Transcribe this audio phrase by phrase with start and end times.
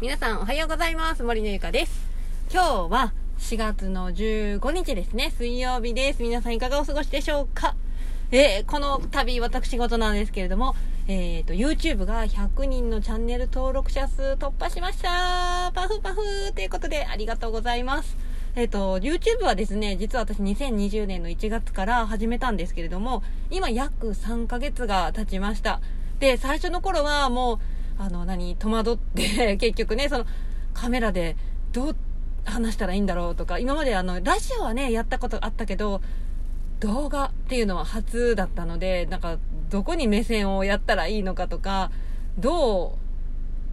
[0.00, 1.22] 皆さんおはようございます。
[1.22, 1.92] 森のゆかです。
[2.50, 5.30] 今日は4月の15日ですね。
[5.36, 6.22] 水曜日です。
[6.22, 7.74] 皆さんいかがお過ごしでしょうか？
[8.32, 10.74] えー、この度私事なんですけれども、
[11.06, 16.16] えーと、YouTube が100人のチャンネル登録者数突破しましたパフパフ
[16.54, 18.16] ということでありがとうございます。
[18.56, 25.82] えっ、と、YouTube はですね、実は私2020年の1月から始めたんですけれども、今約3ヶ月が経ちました。
[26.20, 30.26] で、最初の頃はもう、あの、何、戸惑って 結局ね、その、
[30.72, 31.36] カメラで
[31.72, 31.96] どう
[32.46, 36.00] 話したらいいんだろうとか、今まであの、ラジオはね、やったことあったけど、
[36.80, 39.36] 動画っていうのは初だったので、なんか、
[39.68, 41.90] どこに目線をやったらいいのかとか、
[42.38, 42.96] ど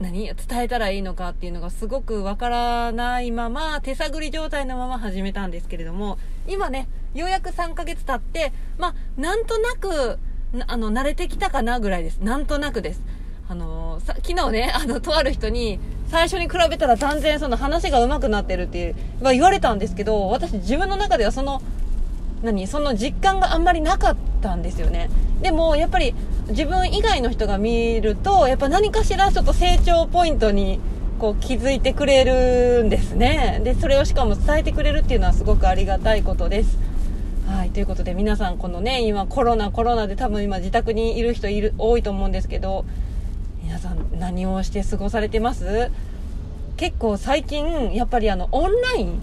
[0.00, 10.18] う、何伝えたらいいのかっていうのがすごくわからないまま、手探り状態のまま始めたんですけれども、今ね、ようやく3ヶ月経って、まあ、なんとなく、
[10.66, 12.18] あの、慣れてきたかなぐらいです。
[12.18, 13.02] なんとなくです。
[13.96, 21.60] のさ、昨日ね、 あの、とある人に、最初に比べたら断然その話が上手くなってるっていう、ま、言われたんですけど、私自分の中ではその、
[22.42, 25.10] 何その実感があんまりなかったんですよね。
[25.42, 26.14] でも、やっぱり
[26.48, 30.78] 自分以外の人が見ると、やっぱ何かしらちょっと成長ポイントに、
[31.18, 33.62] こう気づいてくれるんですね。
[33.64, 36.78] で、それをしかも伝えてくれるっていうのはすごくありがたいことです。
[37.46, 42.84] はい、ということで皆さんこのね、今コロナコロナで多分今自宅にいる人いる、多いと思うんですけど、
[43.66, 45.90] 皆さん何をして過ごされてます？
[46.76, 49.20] 結構最近やっぱりあのオンライン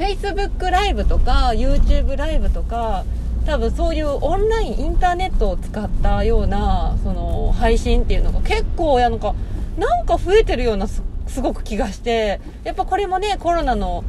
[0.00, 3.04] Facebook ライブとか YouTube ライブとか
[3.46, 9.36] 多分そういうオンラインインターネットを使ったようなその配信っていうのが結構なんか
[9.78, 11.00] なんか増えてるようなす
[11.40, 14.02] ごく気がしてやっぱこれもねコロナの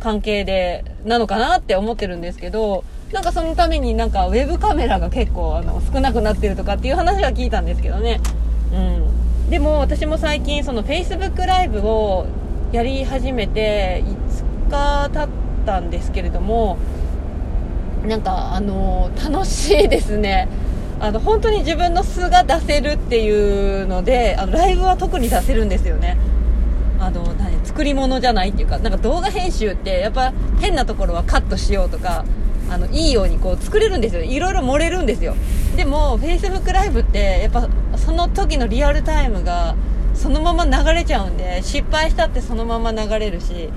[0.00, 2.82] 関係でなのかなって思ってるんですけど
[3.12, 8.18] なんかそのためになんかウェブカメラが結構あの少なくなってるとかっていう話は聞いたんですけどね。
[8.72, 9.01] うん。
[9.82, 12.26] 私も最近その Facebook ライブを
[12.70, 15.28] やり始めて5日経っ
[15.66, 16.78] たんですけれども
[18.06, 20.46] なんかあの楽しいですね。
[21.00, 26.16] あの本当に自分の素が出せるっていうのであのライブは特に出せるんですよね。
[27.00, 32.24] あの何作り物じゃないっていうかなんか動画編集ってやっぱ変なところはカットしようとか
[32.70, 34.22] あのいいようにこう作れるんですよ。
[34.22, 35.34] いろいろ漏れるんですよ。
[35.76, 39.74] でも Facebook ライブってやっぱその時のリアルタイムが
[40.14, 43.70] そのまま流れちゃうんで失敗したってそのまま流れるし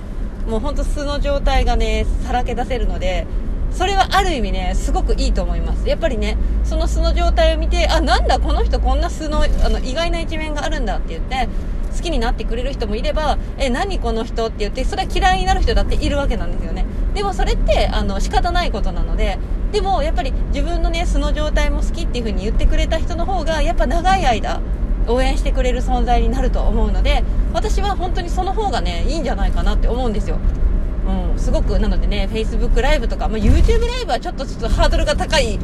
[0.47, 3.25] もうほんと素の状態がねさらけ出せるので
[3.71, 5.87] それはある意味ねすごくいいと思います。
[5.87, 11.49] やっぱりねその素の状態を見てあなんだこの人こんな素のあの意外な一面があるんだって言って
[11.95, 16.85] 好きになってくれる人もいればえ何この人って言ってそれは嫌いになる人だっているわけなんですよね。
[17.15, 19.39] でもそれってあの仕方ないことなので
[19.71, 24.61] でもやっぱり自分のね素の状態も好きっていう風に言ってくれた人の方がやっぱ長い間
[25.07, 30.37] 応援してくれる存在になると思うので私は本当にその方がねいいんじゃないかなって思うんですよ。
[31.07, 35.59] うん、すごくなのでね Facebook ライブとか、まあ、YouTube ライブはちょっとちょっとハードルが高い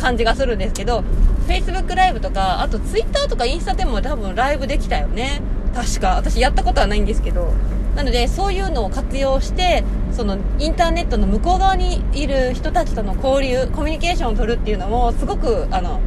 [0.00, 1.04] 感じがするんですけど
[1.46, 5.42] Facebook ライブとかあと Twitter とかインスタでも多分ライブできたよね。
[5.74, 6.16] 確か。
[6.16, 7.52] 私やったことはないんですけど。
[7.96, 16.00] なのでそういうのを活用してそのインターネットの向こう側にいる人たちとの交流コミュニケーションを取るっていうのもすごくあの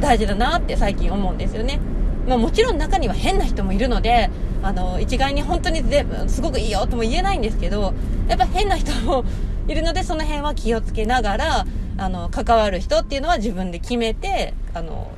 [0.00, 1.80] 大事だなって最近思うんですよね。
[2.28, 4.30] まあ、もちろん中には変な人もいるので
[4.62, 5.82] あの一概に本当に
[6.28, 7.94] すごくいいよとも言えないんですけど
[8.28, 9.24] やっぱ変な人も
[9.66, 11.66] いるのでその辺は気をつけながら
[11.98, 15.10] あの関わる人っていうのは自分で決めてあの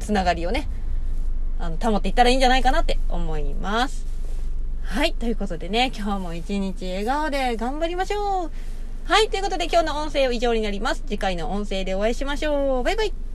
[0.00, 0.66] つながりをね
[1.58, 4.15] あの保っていったらいいんじゃないかなって思います。
[4.86, 8.50] はいということでね今日も一日笑顔で頑張りましょう。
[9.04, 11.02] はいということで今日の音声は以上になります。
[11.06, 12.82] 次回の音声でお会いしましょう。
[12.84, 13.25] バイバイ。